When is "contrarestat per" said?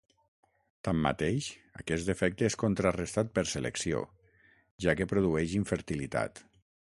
2.63-3.43